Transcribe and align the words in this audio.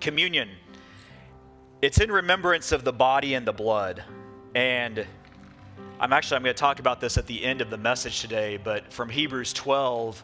communion. 0.00 0.48
It's 1.82 2.00
in 2.00 2.10
remembrance 2.10 2.72
of 2.72 2.84
the 2.84 2.92
body 2.92 3.34
and 3.34 3.46
the 3.46 3.52
blood. 3.52 4.02
And 4.54 5.06
I'm 6.00 6.12
actually 6.12 6.36
I'm 6.36 6.42
going 6.42 6.54
to 6.54 6.60
talk 6.60 6.78
about 6.78 7.00
this 7.00 7.18
at 7.18 7.26
the 7.26 7.44
end 7.44 7.60
of 7.60 7.70
the 7.70 7.78
message 7.78 8.20
today, 8.20 8.56
but 8.56 8.92
from 8.92 9.08
Hebrews 9.08 9.52
12, 9.52 10.22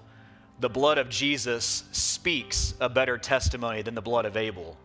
the 0.61 0.69
blood 0.69 0.99
of 0.99 1.09
Jesus 1.09 1.85
speaks 1.93 2.75
a 2.81 2.89
better 2.89 3.19
testimony 3.19 3.83
than 3.83 3.95
the 3.95 4.03
blood 4.03 4.25
of 4.25 4.37
Abel. 4.37 4.77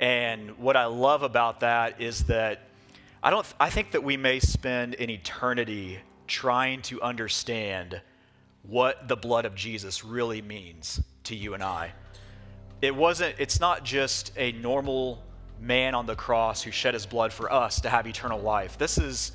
And 0.00 0.58
what 0.58 0.76
I 0.76 0.86
love 0.86 1.22
about 1.22 1.60
that 1.60 2.00
is 2.00 2.24
that 2.24 2.62
I 3.22 3.30
don't 3.30 3.46
I 3.58 3.70
think 3.70 3.92
that 3.92 4.04
we 4.04 4.16
may 4.16 4.40
spend 4.40 4.94
an 4.96 5.10
eternity 5.10 5.98
trying 6.26 6.82
to 6.82 7.00
understand 7.02 8.00
what 8.62 9.08
the 9.08 9.16
blood 9.16 9.44
of 9.44 9.54
Jesus 9.54 10.04
really 10.04 10.42
means 10.42 11.00
to 11.24 11.36
you 11.36 11.54
and 11.54 11.62
I. 11.62 11.92
It 12.82 12.94
wasn't 12.94 13.36
it's 13.38 13.60
not 13.60 13.84
just 13.84 14.32
a 14.36 14.52
normal 14.52 15.22
man 15.60 15.94
on 15.94 16.06
the 16.06 16.14
cross 16.14 16.62
who 16.62 16.70
shed 16.70 16.94
his 16.94 17.06
blood 17.06 17.32
for 17.32 17.50
us 17.52 17.80
to 17.80 17.88
have 17.88 18.06
eternal 18.06 18.40
life. 18.40 18.76
This 18.78 18.98
is 18.98 19.32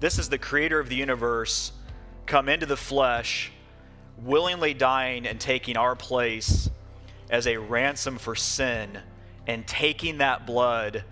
this 0.00 0.18
is 0.18 0.28
the 0.28 0.38
creator 0.38 0.78
of 0.78 0.88
the 0.88 0.96
universe 0.96 1.72
come 2.26 2.48
into 2.48 2.66
the 2.66 2.76
flesh, 2.76 3.52
willingly 4.22 4.74
dying 4.74 5.26
and 5.26 5.40
taking 5.40 5.76
our 5.76 5.94
place 5.94 6.70
as 7.30 7.46
a 7.46 7.56
ransom 7.56 8.18
for 8.18 8.34
sin 8.34 8.98
and 9.46 9.66
taking 9.66 10.18
that 10.18 10.46
blood 10.46 11.04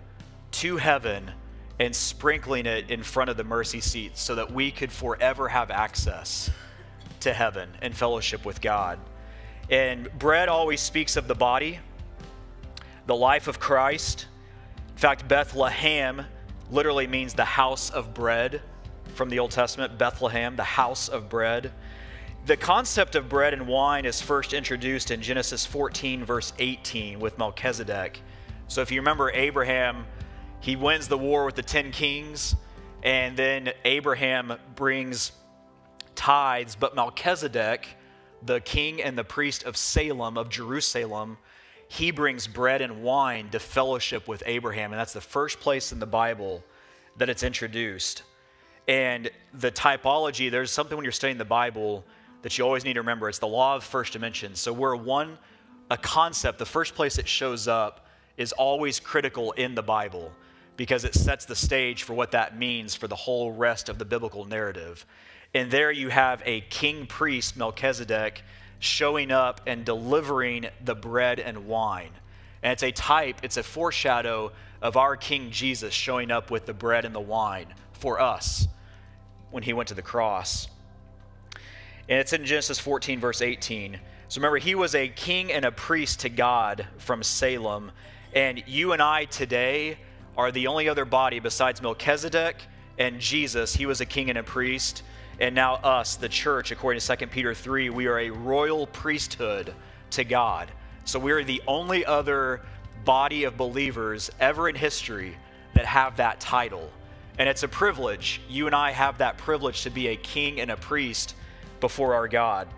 to 0.51 0.77
heaven 0.77 1.31
and 1.79 1.95
sprinkling 1.95 2.65
it 2.65 2.89
in 2.89 3.03
front 3.03 3.29
of 3.29 3.37
the 3.37 3.43
mercy 3.43 3.81
seat 3.81 4.17
so 4.17 4.35
that 4.35 4.51
we 4.51 4.71
could 4.71 4.91
forever 4.91 5.49
have 5.49 5.71
access 5.71 6.49
to 7.19 7.33
heaven 7.33 7.69
and 7.81 7.95
fellowship 7.95 8.45
with 8.45 8.61
God. 8.61 8.99
And 9.69 10.11
bread 10.19 10.49
always 10.49 10.81
speaks 10.81 11.15
of 11.15 11.27
the 11.27 11.35
body, 11.35 11.79
the 13.05 13.15
life 13.15 13.47
of 13.47 13.59
Christ. 13.59 14.27
In 14.91 14.97
fact, 14.97 15.27
Bethlehem 15.27 16.25
literally 16.69 17.07
means 17.07 17.33
the 17.33 17.45
house 17.45 17.89
of 17.89 18.13
bread 18.13 18.61
from 19.15 19.29
the 19.29 19.39
Old 19.39 19.51
Testament, 19.51 19.97
Bethlehem, 19.97 20.55
the 20.55 20.63
house 20.63 21.07
of 21.07 21.29
bread. 21.29 21.71
The 22.45 22.57
concept 22.57 23.15
of 23.15 23.29
bread 23.29 23.53
and 23.53 23.67
wine 23.67 24.05
is 24.05 24.21
first 24.21 24.53
introduced 24.53 25.11
in 25.11 25.21
Genesis 25.21 25.65
14, 25.65 26.25
verse 26.25 26.51
18, 26.59 27.19
with 27.19 27.37
Melchizedek. 27.37 28.21
So 28.67 28.81
if 28.81 28.91
you 28.91 28.99
remember 28.99 29.31
Abraham, 29.31 30.05
he 30.59 30.75
wins 30.75 31.07
the 31.07 31.17
war 31.17 31.45
with 31.45 31.55
the 31.55 31.63
10 31.63 31.91
kings, 31.91 32.55
and 33.01 33.37
then 33.37 33.71
Abraham 33.85 34.53
brings 34.75 35.31
tithes, 36.15 36.75
but 36.75 36.95
Melchizedek, 36.95 37.87
the 38.45 38.59
king 38.61 39.01
and 39.01 39.17
the 39.17 39.23
priest 39.23 39.63
of 39.63 39.77
Salem, 39.77 40.37
of 40.37 40.49
Jerusalem, 40.49 41.37
he 41.87 42.11
brings 42.11 42.47
bread 42.47 42.81
and 42.81 43.03
wine 43.03 43.49
to 43.51 43.59
fellowship 43.59 44.27
with 44.27 44.43
Abraham. 44.45 44.91
And 44.91 44.99
that's 44.99 45.13
the 45.13 45.21
first 45.21 45.59
place 45.59 45.91
in 45.91 45.99
the 45.99 46.05
Bible 46.05 46.63
that 47.17 47.29
it's 47.29 47.43
introduced. 47.43 48.23
And 48.87 49.29
the 49.53 49.71
typology, 49.71 50.49
there's 50.49 50.71
something 50.71 50.97
when 50.97 51.05
you're 51.05 51.11
studying 51.11 51.37
the 51.37 51.45
Bible 51.45 52.03
that 52.41 52.57
you 52.57 52.65
always 52.65 52.83
need 52.83 52.93
to 52.93 53.01
remember. 53.01 53.29
It's 53.29 53.39
the 53.39 53.47
law 53.47 53.75
of 53.75 53.83
first 53.83 54.17
mention. 54.19 54.55
So, 54.55 54.73
where 54.73 54.95
one, 54.95 55.37
a 55.89 55.97
concept, 55.97 56.59
the 56.59 56.65
first 56.65 56.95
place 56.95 57.17
it 57.17 57.27
shows 57.27 57.67
up 57.67 58.07
is 58.37 58.51
always 58.51 58.99
critical 58.99 59.51
in 59.53 59.75
the 59.75 59.83
Bible 59.83 60.31
because 60.75 61.05
it 61.05 61.13
sets 61.13 61.45
the 61.45 61.55
stage 61.55 62.03
for 62.03 62.13
what 62.13 62.31
that 62.31 62.57
means 62.57 62.95
for 62.95 63.07
the 63.07 63.15
whole 63.15 63.51
rest 63.51 63.89
of 63.89 63.99
the 63.99 64.05
biblical 64.05 64.45
narrative. 64.45 65.05
And 65.53 65.69
there 65.69 65.91
you 65.91 66.09
have 66.09 66.41
a 66.45 66.61
king 66.61 67.05
priest, 67.05 67.55
Melchizedek, 67.55 68.41
showing 68.79 69.31
up 69.31 69.61
and 69.67 69.85
delivering 69.85 70.67
the 70.83 70.95
bread 70.95 71.39
and 71.39 71.67
wine. 71.67 72.09
And 72.63 72.73
it's 72.73 72.83
a 72.83 72.91
type, 72.91 73.39
it's 73.43 73.57
a 73.57 73.63
foreshadow 73.63 74.51
of 74.81 74.97
our 74.97 75.15
King 75.15 75.51
Jesus 75.51 75.93
showing 75.93 76.31
up 76.31 76.49
with 76.49 76.65
the 76.65 76.73
bread 76.73 77.05
and 77.05 77.13
the 77.13 77.21
wine 77.21 77.67
for 77.93 78.19
us 78.19 78.67
when 79.51 79.63
he 79.63 79.73
went 79.73 79.89
to 79.89 79.95
the 79.95 80.01
cross. 80.01 80.67
And 82.09 82.19
it's 82.19 82.33
in 82.33 82.45
Genesis 82.45 82.79
14, 82.79 83.19
verse 83.19 83.41
18. 83.41 83.99
So 84.27 84.39
remember, 84.39 84.57
he 84.57 84.75
was 84.75 84.95
a 84.95 85.07
king 85.07 85.53
and 85.53 85.63
a 85.63 85.71
priest 85.71 86.21
to 86.21 86.29
God 86.29 86.87
from 86.97 87.21
Salem. 87.21 87.91
And 88.33 88.63
you 88.65 88.91
and 88.91 89.01
I 89.01 89.25
today 89.25 89.99
are 90.35 90.51
the 90.51 90.67
only 90.67 90.89
other 90.89 91.05
body 91.05 91.39
besides 91.39 91.81
Melchizedek 91.81 92.57
and 92.97 93.19
Jesus. 93.19 93.75
He 93.75 93.85
was 93.85 94.01
a 94.01 94.05
king 94.05 94.29
and 94.29 94.39
a 94.39 94.43
priest 94.43 95.03
and 95.43 95.53
now 95.53 95.75
us, 95.75 96.15
the 96.15 96.29
church, 96.29 96.71
according 96.71 97.01
to 97.01 97.17
2 97.17 97.27
Peter 97.27 97.53
3, 97.53 97.89
we 97.89 98.07
are 98.07 98.17
a 98.17 98.29
royal 98.29 98.87
priesthood 98.87 99.73
to 100.11 100.23
God. 100.23 100.71
So 101.03 101.19
we 101.19 101.33
are 101.33 101.43
the 101.43 101.61
only 101.67 102.05
other 102.05 102.61
body 103.03 103.43
of 103.43 103.57
believers 103.57 104.31
ever 104.39 104.69
in 104.69 104.75
history 104.75 105.35
that 105.73 105.85
have 105.85 106.15
that 106.15 106.39
title. 106.39 106.89
And 107.37 107.49
it's 107.49 107.63
a 107.63 107.67
privilege. 107.67 108.39
You 108.47 108.67
and 108.67 108.73
I 108.73 108.91
have 108.91 109.17
that 109.17 109.37
privilege 109.37 109.81
to 109.83 109.89
be 109.89 110.07
a 110.07 110.15
king 110.15 110.61
and 110.61 110.71
a 110.71 110.77
priest 110.77 111.35
before 111.81 112.13
our 112.13 112.29
God. 112.29 112.69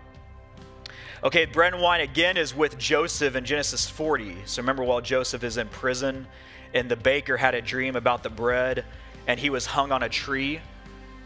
Okay, 1.22 1.44
bread 1.44 1.72
and 1.72 1.80
wine 1.80 2.00
again 2.00 2.36
is 2.36 2.52
with 2.52 2.76
Joseph 2.78 3.36
in 3.36 3.44
Genesis 3.44 3.88
40. 3.88 4.38
So 4.44 4.60
remember, 4.60 4.82
while 4.82 5.00
Joseph 5.00 5.44
is 5.44 5.56
in 5.56 5.68
prison 5.68 6.26
and 6.74 6.88
the 6.88 6.96
baker 6.96 7.36
had 7.36 7.54
a 7.54 7.62
dream 7.62 7.94
about 7.94 8.24
the 8.24 8.30
bread 8.30 8.84
and 9.28 9.38
he 9.38 9.50
was 9.50 9.66
hung 9.66 9.92
on 9.92 10.02
a 10.02 10.08
tree 10.08 10.60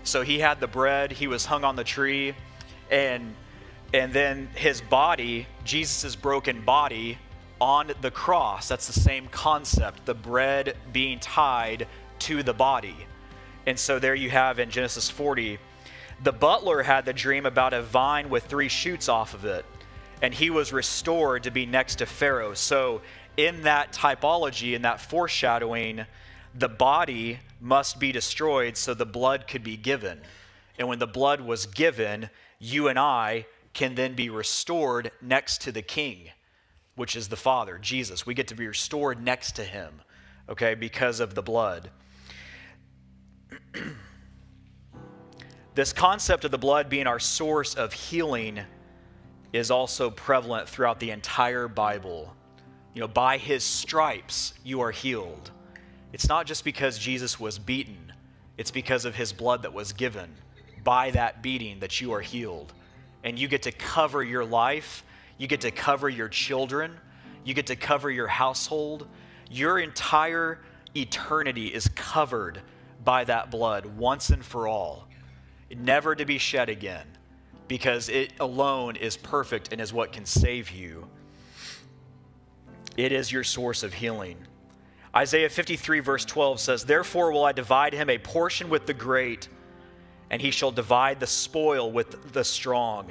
so 0.02 0.22
he 0.22 0.38
had 0.38 0.60
the 0.60 0.66
bread, 0.66 1.12
he 1.12 1.26
was 1.26 1.44
hung 1.46 1.64
on 1.64 1.76
the 1.76 1.84
tree, 1.84 2.34
and 2.90 3.34
and 3.92 4.12
then 4.12 4.48
his 4.54 4.80
body, 4.80 5.46
Jesus' 5.64 6.14
broken 6.14 6.64
body, 6.64 7.18
on 7.60 7.92
the 8.00 8.10
cross. 8.10 8.68
That's 8.68 8.86
the 8.86 8.92
same 8.92 9.26
concept, 9.28 10.06
the 10.06 10.14
bread 10.14 10.76
being 10.92 11.18
tied 11.18 11.88
to 12.20 12.42
the 12.42 12.54
body. 12.54 12.96
And 13.66 13.78
so 13.78 13.98
there 13.98 14.14
you 14.14 14.30
have 14.30 14.58
in 14.58 14.70
Genesis 14.70 15.10
40, 15.10 15.58
the 16.22 16.32
butler 16.32 16.82
had 16.82 17.04
the 17.04 17.12
dream 17.12 17.46
about 17.46 17.72
a 17.72 17.82
vine 17.82 18.30
with 18.30 18.44
three 18.44 18.68
shoots 18.68 19.08
off 19.08 19.34
of 19.34 19.44
it, 19.44 19.64
and 20.22 20.32
he 20.32 20.50
was 20.50 20.72
restored 20.72 21.44
to 21.44 21.50
be 21.50 21.66
next 21.66 21.96
to 21.96 22.06
Pharaoh. 22.06 22.54
So 22.54 23.00
in 23.36 23.62
that 23.62 23.92
typology, 23.92 24.74
in 24.74 24.82
that 24.82 25.00
foreshadowing, 25.00 26.04
the 26.54 26.68
body 26.68 27.38
must 27.60 28.00
be 28.00 28.12
destroyed 28.12 28.76
so 28.76 28.94
the 28.94 29.06
blood 29.06 29.46
could 29.46 29.62
be 29.62 29.76
given. 29.76 30.20
And 30.78 30.88
when 30.88 30.98
the 30.98 31.06
blood 31.06 31.40
was 31.40 31.66
given, 31.66 32.30
you 32.58 32.88
and 32.88 32.98
I 32.98 33.46
can 33.72 33.94
then 33.94 34.14
be 34.14 34.30
restored 34.30 35.12
next 35.20 35.62
to 35.62 35.72
the 35.72 35.82
king, 35.82 36.30
which 36.96 37.14
is 37.14 37.28
the 37.28 37.36
Father, 37.36 37.78
Jesus. 37.78 38.26
We 38.26 38.34
get 38.34 38.48
to 38.48 38.54
be 38.54 38.66
restored 38.66 39.22
next 39.22 39.52
to 39.56 39.64
him, 39.64 40.02
okay, 40.48 40.74
because 40.74 41.20
of 41.20 41.34
the 41.34 41.42
blood. 41.42 41.90
this 45.74 45.92
concept 45.92 46.44
of 46.44 46.50
the 46.50 46.58
blood 46.58 46.88
being 46.88 47.06
our 47.06 47.20
source 47.20 47.74
of 47.74 47.92
healing 47.92 48.60
is 49.52 49.70
also 49.70 50.10
prevalent 50.10 50.68
throughout 50.68 50.98
the 51.00 51.10
entire 51.10 51.68
Bible. 51.68 52.34
You 52.94 53.00
know, 53.00 53.08
by 53.08 53.38
his 53.38 53.62
stripes 53.62 54.54
you 54.64 54.80
are 54.80 54.90
healed. 54.90 55.50
It's 56.12 56.28
not 56.28 56.46
just 56.46 56.64
because 56.64 56.98
Jesus 56.98 57.38
was 57.38 57.58
beaten, 57.58 58.12
it's 58.56 58.70
because 58.70 59.04
of 59.04 59.14
his 59.14 59.32
blood 59.32 59.62
that 59.62 59.72
was 59.72 59.92
given 59.92 60.34
by 60.82 61.10
that 61.12 61.42
beating 61.42 61.80
that 61.80 62.00
you 62.00 62.12
are 62.12 62.20
healed. 62.20 62.72
And 63.22 63.38
you 63.38 63.48
get 63.48 63.62
to 63.62 63.72
cover 63.72 64.22
your 64.22 64.44
life, 64.44 65.04
you 65.38 65.46
get 65.46 65.60
to 65.62 65.70
cover 65.70 66.08
your 66.08 66.28
children, 66.28 66.98
you 67.44 67.54
get 67.54 67.66
to 67.66 67.76
cover 67.76 68.10
your 68.10 68.26
household. 68.26 69.06
Your 69.50 69.78
entire 69.78 70.60
eternity 70.94 71.66
is 71.66 71.88
covered 71.94 72.60
by 73.04 73.24
that 73.24 73.50
blood 73.50 73.86
once 73.86 74.30
and 74.30 74.44
for 74.44 74.68
all, 74.68 75.08
never 75.74 76.14
to 76.14 76.24
be 76.24 76.38
shed 76.38 76.68
again, 76.68 77.06
because 77.66 78.08
it 78.08 78.32
alone 78.40 78.96
is 78.96 79.16
perfect 79.16 79.72
and 79.72 79.80
is 79.80 79.92
what 79.92 80.12
can 80.12 80.24
save 80.24 80.70
you. 80.70 81.08
It 82.96 83.12
is 83.12 83.32
your 83.32 83.44
source 83.44 83.82
of 83.82 83.94
healing. 83.94 84.36
Isaiah 85.14 85.48
53, 85.48 86.00
verse 86.00 86.24
12 86.24 86.60
says, 86.60 86.84
Therefore 86.84 87.32
will 87.32 87.44
I 87.44 87.52
divide 87.52 87.92
him 87.92 88.08
a 88.08 88.18
portion 88.18 88.68
with 88.68 88.86
the 88.86 88.94
great, 88.94 89.48
and 90.30 90.40
he 90.40 90.52
shall 90.52 90.70
divide 90.70 91.18
the 91.18 91.26
spoil 91.26 91.90
with 91.90 92.32
the 92.32 92.44
strong, 92.44 93.10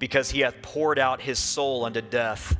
because 0.00 0.30
he 0.30 0.40
hath 0.40 0.60
poured 0.62 0.98
out 0.98 1.20
his 1.20 1.38
soul 1.38 1.84
unto 1.84 2.00
death, 2.00 2.56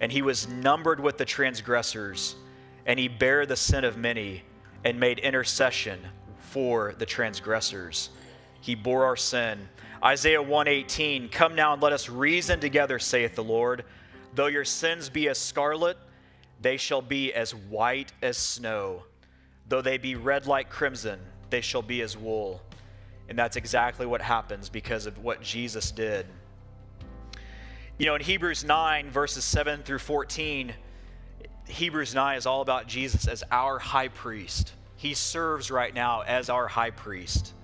and 0.00 0.12
he 0.12 0.20
was 0.20 0.46
numbered 0.46 1.00
with 1.00 1.16
the 1.16 1.24
transgressors, 1.24 2.36
and 2.84 2.98
he 2.98 3.08
bare 3.08 3.46
the 3.46 3.56
sin 3.56 3.84
of 3.84 3.96
many, 3.96 4.42
and 4.84 5.00
made 5.00 5.18
intercession 5.20 5.98
for 6.38 6.94
the 6.98 7.06
transgressors. 7.06 8.10
He 8.60 8.74
bore 8.74 9.04
our 9.04 9.16
sin. 9.16 9.68
Isaiah 10.04 10.42
118, 10.42 11.30
Come 11.30 11.54
now 11.54 11.72
and 11.72 11.82
let 11.82 11.92
us 11.92 12.08
reason 12.08 12.60
together, 12.60 12.98
saith 12.98 13.34
the 13.34 13.44
Lord. 13.44 13.84
Though 14.34 14.46
your 14.46 14.64
sins 14.64 15.08
be 15.08 15.28
as 15.28 15.38
scarlet, 15.38 15.96
they 16.60 16.76
shall 16.76 17.02
be 17.02 17.32
as 17.32 17.54
white 17.54 18.12
as 18.22 18.36
snow. 18.36 19.04
Though 19.68 19.82
they 19.82 19.98
be 19.98 20.14
red 20.14 20.46
like 20.46 20.70
crimson, 20.70 21.20
they 21.50 21.60
shall 21.60 21.82
be 21.82 22.02
as 22.02 22.16
wool. 22.16 22.62
And 23.28 23.38
that's 23.38 23.56
exactly 23.56 24.06
what 24.06 24.22
happens 24.22 24.68
because 24.68 25.06
of 25.06 25.18
what 25.18 25.42
Jesus 25.42 25.90
did. 25.90 26.26
You 27.98 28.06
know, 28.06 28.14
in 28.14 28.22
Hebrews 28.22 28.64
9, 28.64 29.10
verses 29.10 29.44
7 29.44 29.82
through 29.82 29.98
14, 29.98 30.72
Hebrews 31.66 32.14
9 32.14 32.38
is 32.38 32.46
all 32.46 32.62
about 32.62 32.86
Jesus 32.86 33.28
as 33.28 33.44
our 33.50 33.78
high 33.78 34.08
priest. 34.08 34.72
He 34.96 35.14
serves 35.14 35.70
right 35.70 35.92
now 35.92 36.22
as 36.22 36.48
our 36.48 36.66
high 36.66 36.90
priest. 36.90 37.54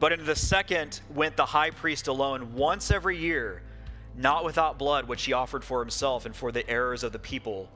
But 0.00 0.12
into 0.12 0.24
the 0.24 0.36
second 0.36 1.00
went 1.14 1.36
the 1.36 1.46
high 1.46 1.70
priest 1.70 2.08
alone 2.08 2.54
once 2.54 2.90
every 2.90 3.16
year, 3.16 3.62
not 4.16 4.44
without 4.44 4.78
blood, 4.78 5.06
which 5.06 5.24
he 5.24 5.32
offered 5.32 5.64
for 5.64 5.80
himself 5.80 6.26
and 6.26 6.34
for 6.34 6.50
the 6.50 6.68
errors 6.68 7.04
of 7.04 7.12
the 7.12 7.18
people. 7.18 7.70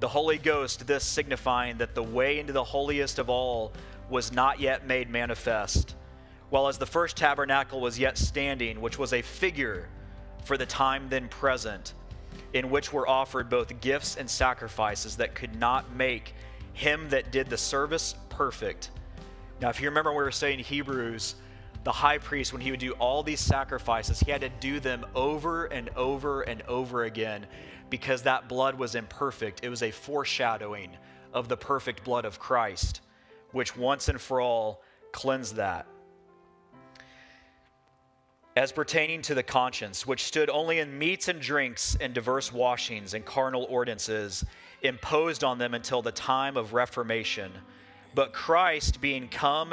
The 0.00 0.08
Holy 0.08 0.38
Ghost, 0.38 0.86
this 0.86 1.04
signifying 1.04 1.78
that 1.78 1.94
the 1.94 2.02
way 2.02 2.38
into 2.38 2.52
the 2.52 2.62
holiest 2.62 3.18
of 3.18 3.28
all 3.28 3.72
was 4.08 4.32
not 4.32 4.60
yet 4.60 4.86
made 4.86 5.10
manifest, 5.10 5.96
while 6.50 6.68
as 6.68 6.78
the 6.78 6.86
first 6.86 7.16
tabernacle 7.16 7.80
was 7.80 7.98
yet 7.98 8.16
standing, 8.16 8.80
which 8.80 8.98
was 8.98 9.12
a 9.12 9.22
figure 9.22 9.88
for 10.44 10.56
the 10.56 10.66
time 10.66 11.08
then 11.08 11.28
present, 11.28 11.94
in 12.52 12.70
which 12.70 12.92
were 12.92 13.08
offered 13.08 13.50
both 13.50 13.80
gifts 13.80 14.16
and 14.16 14.30
sacrifices 14.30 15.16
that 15.16 15.34
could 15.34 15.56
not 15.56 15.94
make 15.94 16.32
him 16.74 17.08
that 17.10 17.32
did 17.32 17.50
the 17.50 17.58
service 17.58 18.14
perfect. 18.28 18.90
Now, 19.60 19.68
if 19.68 19.80
you 19.80 19.88
remember, 19.88 20.12
we 20.12 20.22
were 20.22 20.30
saying 20.30 20.60
Hebrews, 20.60 21.34
the 21.88 21.92
high 21.92 22.18
priest, 22.18 22.52
when 22.52 22.60
he 22.60 22.70
would 22.70 22.80
do 22.80 22.92
all 22.98 23.22
these 23.22 23.40
sacrifices, 23.40 24.20
he 24.20 24.30
had 24.30 24.42
to 24.42 24.50
do 24.60 24.78
them 24.78 25.06
over 25.14 25.64
and 25.64 25.88
over 25.96 26.42
and 26.42 26.60
over 26.68 27.04
again 27.04 27.46
because 27.88 28.20
that 28.20 28.46
blood 28.46 28.74
was 28.74 28.94
imperfect. 28.94 29.64
It 29.64 29.70
was 29.70 29.82
a 29.82 29.90
foreshadowing 29.90 30.98
of 31.32 31.48
the 31.48 31.56
perfect 31.56 32.04
blood 32.04 32.26
of 32.26 32.38
Christ, 32.38 33.00
which 33.52 33.74
once 33.74 34.10
and 34.10 34.20
for 34.20 34.38
all 34.38 34.82
cleansed 35.12 35.56
that. 35.56 35.86
As 38.54 38.70
pertaining 38.70 39.22
to 39.22 39.34
the 39.34 39.42
conscience, 39.42 40.06
which 40.06 40.24
stood 40.24 40.50
only 40.50 40.80
in 40.80 40.98
meats 40.98 41.28
and 41.28 41.40
drinks 41.40 41.96
and 42.02 42.12
diverse 42.12 42.52
washings 42.52 43.14
and 43.14 43.24
carnal 43.24 43.66
ordinances 43.70 44.44
imposed 44.82 45.42
on 45.42 45.56
them 45.56 45.72
until 45.72 46.02
the 46.02 46.12
time 46.12 46.58
of 46.58 46.74
Reformation. 46.74 47.50
But 48.14 48.34
Christ, 48.34 49.00
being 49.00 49.28
come 49.28 49.72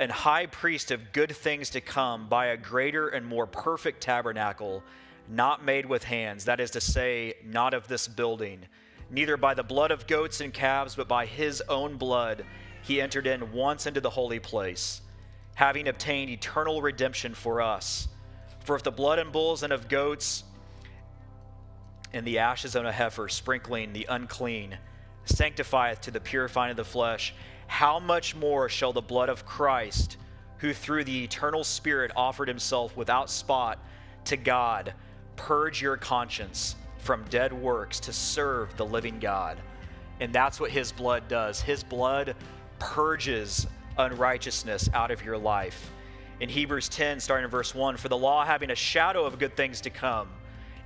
and 0.00 0.10
high 0.10 0.46
priest 0.46 0.90
of 0.90 1.12
good 1.12 1.30
things 1.30 1.68
to 1.68 1.80
come 1.80 2.26
by 2.26 2.46
a 2.46 2.56
greater 2.56 3.08
and 3.08 3.24
more 3.24 3.46
perfect 3.46 4.00
tabernacle, 4.00 4.82
not 5.28 5.62
made 5.62 5.84
with 5.84 6.02
hands, 6.04 6.46
that 6.46 6.58
is 6.58 6.70
to 6.70 6.80
say, 6.80 7.34
not 7.44 7.74
of 7.74 7.86
this 7.86 8.08
building, 8.08 8.60
neither 9.10 9.36
by 9.36 9.52
the 9.52 9.62
blood 9.62 9.90
of 9.90 10.06
goats 10.06 10.40
and 10.40 10.54
calves, 10.54 10.94
but 10.96 11.06
by 11.06 11.26
his 11.26 11.62
own 11.68 11.96
blood, 11.96 12.46
he 12.82 12.98
entered 12.98 13.26
in 13.26 13.52
once 13.52 13.86
into 13.86 14.00
the 14.00 14.08
holy 14.08 14.40
place, 14.40 15.02
having 15.54 15.86
obtained 15.86 16.30
eternal 16.30 16.80
redemption 16.80 17.34
for 17.34 17.60
us. 17.60 18.08
For 18.64 18.76
if 18.76 18.82
the 18.82 18.90
blood 18.90 19.18
and 19.18 19.30
bulls 19.30 19.62
and 19.62 19.72
of 19.72 19.86
goats 19.88 20.44
and 22.14 22.26
the 22.26 22.38
ashes 22.38 22.74
of 22.74 22.86
a 22.86 22.92
heifer, 22.92 23.28
sprinkling 23.28 23.92
the 23.92 24.06
unclean, 24.08 24.78
sanctifieth 25.26 26.00
to 26.00 26.10
the 26.10 26.20
purifying 26.20 26.70
of 26.70 26.78
the 26.78 26.84
flesh, 26.84 27.34
how 27.70 28.00
much 28.00 28.34
more 28.34 28.68
shall 28.68 28.92
the 28.92 29.00
blood 29.00 29.28
of 29.28 29.46
Christ, 29.46 30.16
who 30.58 30.74
through 30.74 31.04
the 31.04 31.22
eternal 31.22 31.62
Spirit 31.62 32.10
offered 32.16 32.48
himself 32.48 32.96
without 32.96 33.30
spot 33.30 33.78
to 34.24 34.36
God, 34.36 34.92
purge 35.36 35.80
your 35.80 35.96
conscience 35.96 36.74
from 36.98 37.24
dead 37.30 37.52
works 37.52 38.00
to 38.00 38.12
serve 38.12 38.76
the 38.76 38.84
living 38.84 39.20
God? 39.20 39.56
And 40.18 40.32
that's 40.32 40.58
what 40.58 40.72
his 40.72 40.90
blood 40.90 41.28
does. 41.28 41.60
His 41.60 41.84
blood 41.84 42.34
purges 42.80 43.68
unrighteousness 43.96 44.90
out 44.92 45.12
of 45.12 45.24
your 45.24 45.38
life. 45.38 45.92
In 46.40 46.48
Hebrews 46.48 46.88
10, 46.88 47.20
starting 47.20 47.44
in 47.44 47.50
verse 47.50 47.72
1, 47.72 47.96
for 47.98 48.08
the 48.08 48.18
law 48.18 48.44
having 48.44 48.70
a 48.70 48.74
shadow 48.74 49.24
of 49.24 49.38
good 49.38 49.56
things 49.56 49.80
to 49.82 49.90
come, 49.90 50.28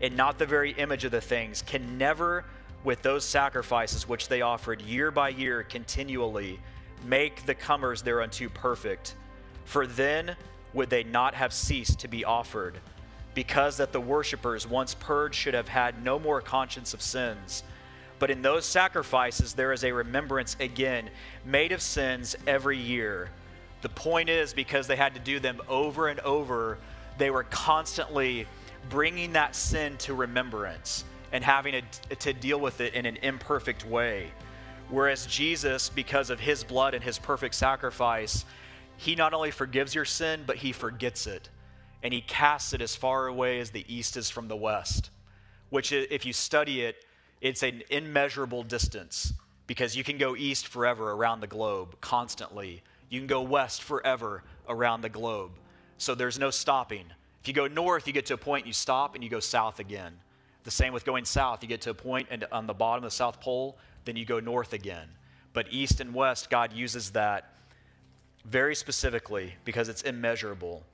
and 0.02 0.18
not 0.18 0.38
the 0.38 0.46
very 0.46 0.72
image 0.72 1.04
of 1.04 1.12
the 1.12 1.20
things, 1.22 1.62
can 1.62 1.96
never, 1.96 2.44
with 2.84 3.00
those 3.00 3.24
sacrifices 3.24 4.06
which 4.06 4.28
they 4.28 4.42
offered 4.42 4.82
year 4.82 5.10
by 5.10 5.30
year 5.30 5.62
continually, 5.62 6.60
make 7.04 7.46
the 7.46 7.54
comers 7.54 8.02
thereunto 8.02 8.48
perfect. 8.48 9.14
For 9.64 9.86
then 9.86 10.36
would 10.72 10.90
they 10.90 11.04
not 11.04 11.34
have 11.34 11.52
ceased 11.52 12.00
to 12.00 12.08
be 12.08 12.24
offered, 12.24 12.78
because 13.34 13.76
that 13.76 13.92
the 13.92 14.00
worshippers, 14.00 14.66
once 14.66 14.94
purged, 14.94 15.36
should 15.36 15.54
have 15.54 15.68
had 15.68 16.04
no 16.04 16.18
more 16.18 16.40
conscience 16.40 16.94
of 16.94 17.02
sins. 17.02 17.62
But 18.18 18.30
in 18.30 18.42
those 18.42 18.64
sacrifices, 18.64 19.54
there 19.54 19.72
is 19.72 19.84
a 19.84 19.92
remembrance 19.92 20.56
again, 20.60 21.10
made 21.44 21.72
of 21.72 21.82
sins 21.82 22.36
every 22.46 22.78
year. 22.78 23.30
The 23.82 23.88
point 23.88 24.28
is, 24.28 24.54
because 24.54 24.86
they 24.86 24.96
had 24.96 25.14
to 25.14 25.20
do 25.20 25.40
them 25.40 25.60
over 25.68 26.08
and 26.08 26.20
over, 26.20 26.78
they 27.18 27.30
were 27.30 27.44
constantly 27.44 28.46
bringing 28.88 29.32
that 29.32 29.54
sin 29.54 29.96
to 29.98 30.14
remembrance 30.14 31.04
and 31.32 31.42
having 31.42 31.82
to, 32.08 32.16
to 32.16 32.32
deal 32.32 32.60
with 32.60 32.80
it 32.80 32.94
in 32.94 33.06
an 33.06 33.16
imperfect 33.16 33.84
way. 33.84 34.30
Whereas 34.94 35.26
Jesus, 35.26 35.88
because 35.88 36.30
of 36.30 36.38
his 36.38 36.62
blood 36.62 36.94
and 36.94 37.02
his 37.02 37.18
perfect 37.18 37.56
sacrifice, 37.56 38.44
he 38.96 39.16
not 39.16 39.34
only 39.34 39.50
forgives 39.50 39.92
your 39.92 40.04
sin, 40.04 40.44
but 40.46 40.54
he 40.54 40.70
forgets 40.70 41.26
it. 41.26 41.48
And 42.04 42.14
he 42.14 42.20
casts 42.20 42.72
it 42.72 42.80
as 42.80 42.94
far 42.94 43.26
away 43.26 43.58
as 43.58 43.70
the 43.70 43.84
east 43.92 44.16
is 44.16 44.30
from 44.30 44.46
the 44.46 44.54
west, 44.54 45.10
which, 45.70 45.90
if 45.90 46.24
you 46.24 46.32
study 46.32 46.82
it, 46.82 47.04
it's 47.40 47.64
an 47.64 47.82
immeasurable 47.90 48.62
distance 48.62 49.32
because 49.66 49.96
you 49.96 50.04
can 50.04 50.16
go 50.16 50.36
east 50.36 50.68
forever 50.68 51.10
around 51.10 51.40
the 51.40 51.48
globe 51.48 52.00
constantly. 52.00 52.80
You 53.08 53.18
can 53.18 53.26
go 53.26 53.42
west 53.42 53.82
forever 53.82 54.44
around 54.68 55.00
the 55.00 55.08
globe. 55.08 55.50
So 55.98 56.14
there's 56.14 56.38
no 56.38 56.50
stopping. 56.50 57.06
If 57.42 57.48
you 57.48 57.54
go 57.54 57.66
north, 57.66 58.06
you 58.06 58.12
get 58.12 58.26
to 58.26 58.34
a 58.34 58.38
point, 58.38 58.64
you 58.64 58.72
stop, 58.72 59.16
and 59.16 59.24
you 59.24 59.28
go 59.28 59.40
south 59.40 59.80
again. 59.80 60.12
The 60.62 60.70
same 60.70 60.92
with 60.92 61.04
going 61.04 61.24
south. 61.24 61.62
You 61.62 61.68
get 61.68 61.80
to 61.82 61.90
a 61.90 61.94
point 61.94 62.28
and 62.30 62.46
on 62.52 62.68
the 62.68 62.72
bottom 62.72 63.04
of 63.04 63.10
the 63.10 63.14
South 63.14 63.40
Pole, 63.40 63.76
then 64.04 64.16
you 64.16 64.24
go 64.24 64.40
north 64.40 64.72
again. 64.72 65.08
But 65.52 65.66
east 65.70 66.00
and 66.00 66.14
west, 66.14 66.50
God 66.50 66.72
uses 66.72 67.10
that 67.12 67.54
very 68.44 68.74
specifically 68.74 69.54
because 69.64 69.88
it's 69.88 70.02
immeasurable. 70.02 70.84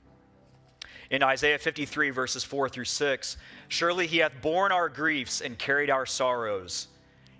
In 1.11 1.25
Isaiah 1.25 1.59
53, 1.59 2.11
verses 2.11 2.45
4 2.45 2.69
through 2.69 2.85
6, 2.85 3.37
surely 3.69 4.07
he 4.07 4.19
hath 4.19 4.41
borne 4.41 4.71
our 4.71 4.89
griefs 4.89 5.41
and 5.41 5.59
carried 5.59 5.91
our 5.91 6.07
sorrows. 6.07 6.87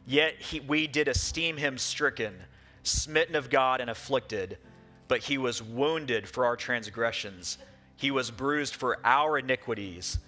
Yet 0.07 0.35
he, 0.41 0.59
we 0.59 0.89
did 0.89 1.07
esteem 1.07 1.57
him 1.57 1.79
stricken, 1.79 2.35
smitten 2.83 3.37
of 3.37 3.49
God, 3.49 3.81
and 3.81 3.89
afflicted. 3.89 4.59
But 5.07 5.21
he 5.21 5.39
was 5.39 5.63
wounded 5.63 6.29
for 6.29 6.45
our 6.45 6.57
transgressions, 6.57 7.59
he 7.97 8.11
was 8.11 8.31
bruised 8.31 8.75
for 8.75 8.99
our 9.05 9.39
iniquities. 9.39 10.19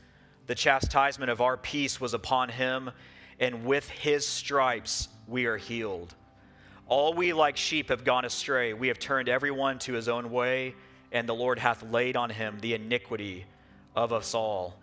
The 0.46 0.54
chastisement 0.54 1.30
of 1.30 1.40
our 1.40 1.56
peace 1.56 2.00
was 2.00 2.14
upon 2.14 2.50
him, 2.50 2.90
and 3.40 3.64
with 3.64 3.88
his 3.88 4.26
stripes 4.26 5.08
we 5.26 5.46
are 5.46 5.56
healed. 5.56 6.14
All 6.86 7.14
we 7.14 7.32
like 7.32 7.56
sheep 7.56 7.88
have 7.88 8.04
gone 8.04 8.24
astray. 8.24 8.72
We 8.74 8.88
have 8.88 8.98
turned 8.98 9.28
everyone 9.28 9.78
to 9.80 9.94
his 9.94 10.08
own 10.08 10.30
way, 10.30 10.74
and 11.10 11.28
the 11.28 11.34
Lord 11.34 11.58
hath 11.58 11.82
laid 11.82 12.16
on 12.16 12.30
him 12.30 12.58
the 12.60 12.74
iniquity 12.74 13.46
of 13.94 14.12
us 14.12 14.34
all. 14.34 14.78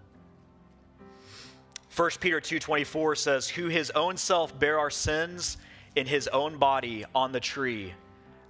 1 1.90 2.22
Peter 2.22 2.40
2:24 2.40 3.16
says, 3.16 3.50
"Who 3.50 3.68
his 3.68 3.92
own 3.92 4.18
self 4.18 4.58
bare 4.58 4.80
our 4.80 4.90
sins 4.90 5.58
in 5.96 6.08
his 6.08 6.28
own 6.30 6.58
body 6.58 7.04
on 7.14 7.32
the 7.32 7.40
tree, 7.40 7.94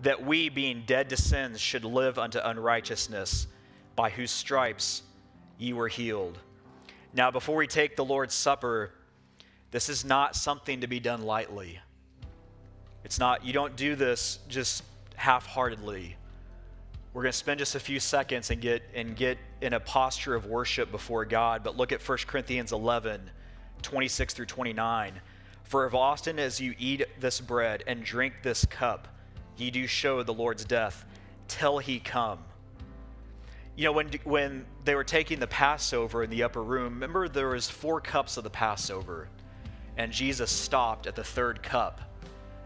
that 0.02 0.24
we 0.24 0.50
being 0.50 0.84
dead 0.86 1.10
to 1.10 1.18
sins 1.18 1.60
should 1.60 1.84
live 1.84 2.20
unto 2.20 2.40
unrighteousness, 2.40 3.48
by 3.96 4.10
whose 4.10 4.32
stripes 4.32 5.04
ye 5.58 5.74
were 5.74 5.88
healed." 5.88 6.40
Now, 7.12 7.32
before 7.32 7.56
we 7.56 7.66
take 7.66 7.96
the 7.96 8.06
Lord's 8.06 8.36
Supper, 8.36 8.94
this 9.72 9.90
is 9.90 10.04
not 10.04 10.36
something 10.36 10.82
to 10.82 10.88
be 10.88 11.00
done 11.00 11.22
lightly. 11.22 11.80
It's 13.04 13.20
not, 13.20 13.46
you 13.46 13.54
don't 13.54 13.76
do 13.76 13.96
this 13.96 14.40
just 14.48 14.84
half 15.16 15.46
heartedly. 15.46 16.16
We're 17.14 17.24
going 17.24 17.32
to 17.32 17.38
spend 17.38 17.60
just 17.60 17.76
a 17.76 17.80
few 17.80 18.00
seconds 18.00 18.52
and 18.52 18.62
get, 18.62 18.84
and 18.94 19.16
get 19.16 19.38
in 19.62 19.74
a 19.74 19.80
posture 19.80 20.36
of 20.36 20.46
worship 20.46 20.92
before 20.92 21.26
God. 21.26 21.64
But 21.64 21.78
look 21.78 21.92
at 21.92 22.08
1 22.08 22.18
Corinthians 22.28 22.72
11, 22.72 23.30
26 23.82 24.34
through 24.34 24.46
29. 24.46 25.20
For 25.64 25.86
if 25.86 25.94
often 25.94 26.40
as 26.40 26.60
you 26.60 26.74
eat 26.80 27.06
this 27.20 27.40
bread 27.40 27.84
and 27.86 28.04
drink 28.04 28.36
this 28.42 28.66
cup, 28.66 29.08
ye 29.58 29.70
do 29.70 29.86
show 29.86 30.24
the 30.24 30.34
Lord's 30.34 30.66
death 30.66 31.06
till 31.48 31.78
he 31.78 32.00
come. 32.00 32.40
You 33.76 33.86
know, 33.86 33.92
when, 33.92 34.10
when 34.24 34.66
they 34.84 34.96
were 34.96 35.04
taking 35.04 35.40
the 35.40 35.48
Passover 35.48 36.24
in 36.24 36.30
the 36.30 36.44
upper 36.44 36.64
room, 36.64 36.96
remember 36.96 37.30
there 37.30 37.50
was 37.50 37.70
four 37.70 38.02
cups 38.02 38.38
of 38.38 38.44
the 38.44 38.50
Passover 38.50 39.30
and 39.98 40.12
Jesus 40.12 40.52
stopped 40.52 41.08
at 41.08 41.16
the 41.16 41.24
third 41.24 41.62
cup. 41.64 42.02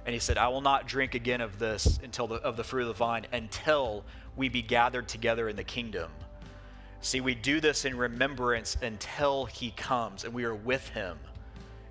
And 0.05 0.13
he 0.13 0.19
said, 0.19 0.37
I 0.37 0.49
will 0.49 0.61
not 0.61 0.87
drink 0.87 1.15
again 1.15 1.41
of 1.41 1.59
this 1.59 1.99
until 2.03 2.27
the, 2.27 2.35
of 2.35 2.57
the 2.57 2.63
fruit 2.63 2.81
of 2.81 2.87
the 2.89 2.93
vine 2.93 3.25
until 3.31 4.03
we 4.35 4.49
be 4.49 4.61
gathered 4.61 5.07
together 5.07 5.47
in 5.47 5.55
the 5.55 5.63
kingdom. 5.63 6.11
See, 7.01 7.21
we 7.21 7.35
do 7.35 7.59
this 7.59 7.85
in 7.85 7.97
remembrance 7.97 8.77
until 8.81 9.45
he 9.45 9.71
comes 9.71 10.23
and 10.23 10.33
we 10.33 10.43
are 10.45 10.55
with 10.55 10.87
him. 10.89 11.17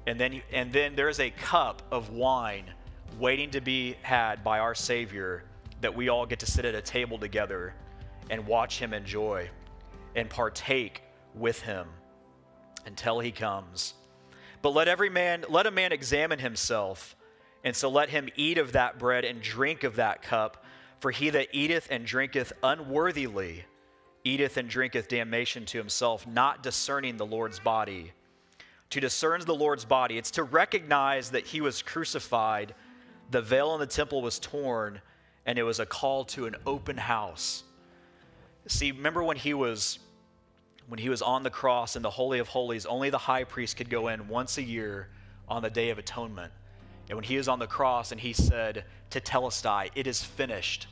And 0.07 0.19
then, 0.19 0.43
and 0.53 0.73
then 0.73 0.95
there's 0.97 1.21
a 1.21 1.31
cup 1.31 1.83
of 1.91 2.11
wine 2.11 2.65
waiting 3.19 3.51
to 3.51 3.61
be 3.61 3.97
had 4.03 4.43
by 4.43 4.59
our 4.59 4.75
Savior 4.75 5.45
that 5.81 5.95
we 5.95 6.09
all 6.09 6.27
get 6.27 6.39
to 6.41 6.47
sit 6.47 6.65
at 6.65 6.75
a 6.75 6.83
table 6.83 7.19
together 7.19 7.75
and 8.31 8.47
watch 8.47 8.79
him 8.79 8.95
enjoy 8.95 9.49
and 10.17 10.29
partake 10.29 11.03
with 11.35 11.61
him 11.61 11.87
until 12.87 13.21
he 13.21 13.31
comes. 13.31 13.95
But 14.63 14.71
let 14.71 14.89
every 14.89 15.11
man, 15.11 15.45
let 15.49 15.67
a 15.67 15.71
man 15.71 15.93
examine 15.93 16.39
himself, 16.39 17.17
And 17.65 17.77
so 17.77 17.89
let 17.89 18.09
him 18.09 18.29
eat 18.35 18.59
of 18.59 18.73
that 18.73 18.99
bread 18.99 19.25
and 19.25 19.41
drink 19.41 19.85
of 19.85 19.97
that 19.97 20.23
cup. 20.23 20.65
For 20.99 21.11
he 21.11 21.31
that 21.31 21.49
eateth 21.53 21.89
and 21.91 22.07
drinketh 22.07 22.53
unworthily 22.63 23.65
eateth 24.25 24.57
and 24.57 24.69
drinketh 24.69 25.09
damnation 25.09 25.65
to 25.67 25.79
himself, 25.79 26.27
not 26.27 26.63
discerning 26.63 27.17
the 27.17 27.27
Lord's 27.27 27.59
body. 27.59 28.13
To 28.91 29.01
discern 29.01 29.41
the 29.41 29.55
Lord's 29.55 29.85
body, 29.85 30.19
it's 30.19 30.31
to 30.33 30.43
recognize 30.43 31.31
that 31.31 31.47
he 31.47 31.61
was 31.61 31.83
crucified, 31.83 32.75
the 33.31 33.43
veil 33.43 33.75
in 33.75 33.81
the 33.81 33.87
temple 33.87 34.23
was 34.23 34.39
torn, 34.39 35.01
and 35.47 35.59
it 35.59 35.63
was 35.63 35.81
a 35.81 35.87
call 35.87 36.25
to 36.27 36.47
an 36.47 36.57
open 36.67 36.99
house. 36.99 37.65
See, 38.67 38.93
remember 38.93 39.23
when 39.23 39.37
he 39.37 39.55
was 39.55 39.99
when 40.89 40.99
he 40.99 41.09
was 41.09 41.23
on 41.23 41.43
the 41.43 41.51
cross 41.51 41.97
in 41.97 42.03
the 42.03 42.11
holy 42.11 42.39
of 42.39 42.49
holies, 42.49 42.87
only 42.87 43.11
the 43.11 43.19
high 43.19 43.45
priest 43.45 43.77
could 43.77 43.91
go 43.91 44.09
in 44.09 44.29
once 44.29 44.59
a 44.59 44.63
year 44.63 45.09
on 45.49 45.63
the 45.63 45.71
day 45.71 45.91
of 45.91 45.99
atonement. 45.99 46.53
And 47.09 47.17
when 47.17 47.25
he 47.25 47.37
was 47.37 47.49
on 47.49 47.59
the 47.59 47.67
cross 47.67 48.13
and 48.13 48.21
he 48.21 48.33
said 48.33 48.85
tetelestai, 49.11 49.91
it 49.95 50.07
is 50.07 50.23
finished. 50.23 50.87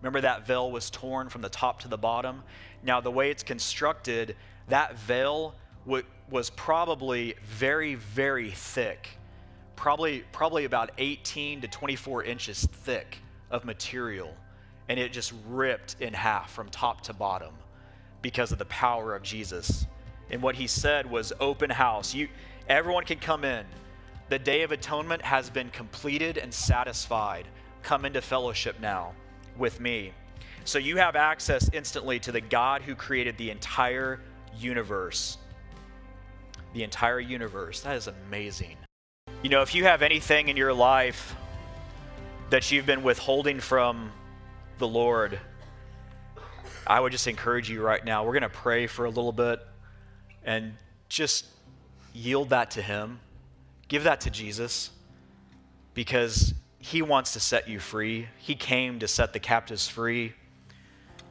Remember 0.00 0.20
that 0.20 0.46
veil 0.46 0.70
was 0.70 0.90
torn 0.90 1.28
from 1.28 1.42
the 1.42 1.48
top 1.48 1.80
to 1.80 1.88
the 1.88 1.98
bottom? 1.98 2.42
Now, 2.82 3.00
the 3.00 3.10
way 3.10 3.30
it's 3.30 3.42
constructed, 3.42 4.36
that 4.68 4.98
veil 4.98 5.54
was 6.30 6.50
probably 6.50 7.34
very, 7.44 7.94
very 7.94 8.50
thick, 8.50 9.08
probably, 9.74 10.24
probably 10.32 10.64
about 10.64 10.90
18 10.98 11.60
to 11.62 11.68
24 11.68 12.24
inches 12.24 12.66
thick 12.66 13.18
of 13.50 13.64
material. 13.64 14.34
And 14.88 15.00
it 15.00 15.12
just 15.12 15.32
ripped 15.48 15.96
in 16.00 16.12
half 16.12 16.52
from 16.52 16.68
top 16.68 17.00
to 17.02 17.12
bottom 17.12 17.54
because 18.22 18.52
of 18.52 18.58
the 18.58 18.64
power 18.66 19.14
of 19.14 19.22
Jesus. 19.22 19.86
And 20.30 20.42
what 20.42 20.56
he 20.56 20.66
said 20.66 21.10
was 21.10 21.32
open 21.40 21.70
house. 21.70 22.14
You, 22.14 22.28
everyone 22.68 23.04
can 23.04 23.18
come 23.18 23.44
in. 23.44 23.64
The 24.28 24.38
day 24.38 24.62
of 24.62 24.72
atonement 24.72 25.22
has 25.22 25.50
been 25.50 25.70
completed 25.70 26.36
and 26.36 26.52
satisfied. 26.52 27.46
Come 27.82 28.04
into 28.04 28.20
fellowship 28.20 28.80
now 28.80 29.12
with 29.56 29.78
me. 29.78 30.12
So 30.64 30.78
you 30.78 30.96
have 30.96 31.14
access 31.14 31.70
instantly 31.72 32.18
to 32.20 32.32
the 32.32 32.40
God 32.40 32.82
who 32.82 32.96
created 32.96 33.38
the 33.38 33.50
entire 33.50 34.20
universe. 34.58 35.38
The 36.74 36.82
entire 36.82 37.20
universe. 37.20 37.82
That 37.82 37.96
is 37.96 38.08
amazing. 38.08 38.76
You 39.42 39.50
know, 39.50 39.62
if 39.62 39.74
you 39.76 39.84
have 39.84 40.02
anything 40.02 40.48
in 40.48 40.56
your 40.56 40.72
life 40.72 41.36
that 42.50 42.72
you've 42.72 42.86
been 42.86 43.04
withholding 43.04 43.60
from 43.60 44.10
the 44.78 44.88
Lord, 44.88 45.38
I 46.86 47.00
would 47.00 47.12
just 47.12 47.26
encourage 47.26 47.68
you 47.68 47.82
right 47.82 48.04
now. 48.04 48.24
We're 48.24 48.32
going 48.32 48.42
to 48.42 48.48
pray 48.48 48.86
for 48.86 49.04
a 49.04 49.10
little 49.10 49.32
bit 49.32 49.60
and 50.44 50.74
just 51.08 51.46
yield 52.12 52.50
that 52.50 52.72
to 52.72 52.82
Him. 52.82 53.20
Give 53.88 54.04
that 54.04 54.20
to 54.22 54.30
Jesus 54.30 54.90
because 55.94 56.54
He 56.78 57.02
wants 57.02 57.32
to 57.32 57.40
set 57.40 57.68
you 57.68 57.80
free. 57.80 58.28
He 58.38 58.54
came 58.54 59.00
to 59.00 59.08
set 59.08 59.32
the 59.32 59.40
captives 59.40 59.88
free, 59.88 60.34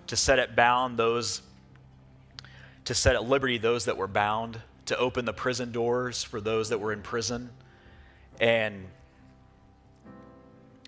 to 0.08 0.16
set 0.16 0.40
at 0.40 0.56
bound 0.56 0.98
those, 0.98 1.42
to 2.86 2.94
set 2.94 3.16
at 3.16 3.24
liberty 3.24 3.58
those 3.58 3.86
that 3.86 3.98
were 3.98 4.08
bound, 4.08 4.62
to 4.88 4.98
open 4.98 5.26
the 5.26 5.34
prison 5.34 5.72
doors 5.72 6.24
for 6.24 6.42
those 6.42 6.70
that 6.70 6.80
were 6.80 6.94
in 6.94 7.02
prison. 7.02 7.50
And 8.40 8.86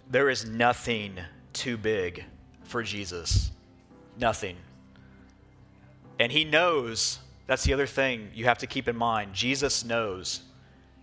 there 0.10 0.30
is 0.30 0.46
nothing 0.46 1.16
too 1.54 1.78
big 1.78 2.24
for 2.64 2.84
Jesus. 2.84 3.52
Nothing. 4.20 4.58
And 6.20 6.32
he 6.32 6.44
knows, 6.44 7.20
that's 7.46 7.64
the 7.64 7.74
other 7.74 7.86
thing 7.86 8.32
you 8.34 8.46
have 8.46 8.58
to 8.60 8.68
keep 8.68 8.88
in 8.88 8.96
mind. 8.96 9.34
Jesus 9.34 9.86
knows. 9.86 10.42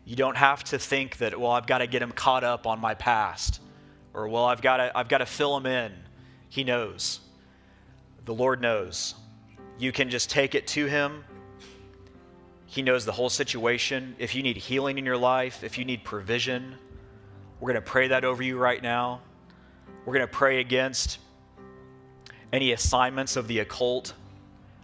You 0.05 0.17
don't 0.17 0.37
have 0.37 0.65
to 0.65 0.79
think 0.79 1.19
that, 1.19 1.39
well, 1.39 1.53
I've 1.53 1.67
got 1.67 1.79
to 1.79 1.87
get 1.87 2.03
him 2.03 2.13
caught 2.13 2.45
up 2.45 2.67
on 2.67 2.81
my 2.81 2.95
past, 2.95 3.61
or, 4.13 4.29
well, 4.29 4.45
I've 4.45 4.61
got 4.61 4.77
to, 4.79 4.97
I've 4.97 5.09
got 5.09 5.19
to 5.19 5.27
fill 5.27 5.57
him 5.57 5.67
in. 5.67 5.93
He 6.49 6.65
knows. 6.65 7.21
The 8.25 8.35
Lord 8.35 8.61
knows. 8.61 9.15
You 9.79 9.93
can 9.93 10.11
just 10.11 10.31
take 10.31 10.55
it 10.55 10.67
to 10.69 10.87
him. 10.87 11.25
He 12.67 12.83
knows 12.83 13.05
the 13.05 13.13
whole 13.13 13.31
situation. 13.31 14.15
If 14.19 14.35
you 14.35 14.43
need 14.43 14.57
healing 14.57 14.99
in 14.99 15.05
your 15.05 15.17
life, 15.17 15.65
if 15.65 15.79
you 15.79 15.85
need 15.85 16.05
provision, 16.05 16.75
we're 17.61 17.73
going 17.73 17.83
to 17.83 17.91
pray 17.91 18.09
that 18.09 18.25
over 18.25 18.43
you 18.43 18.59
right 18.59 18.83
now. 18.83 19.21
We're 20.05 20.15
going 20.15 20.27
to 20.27 20.33
pray 20.33 20.61
against 20.61 21.19
any 22.55 22.71
assignments 22.71 23.35
of 23.35 23.49
the 23.49 23.59
occult 23.59 24.15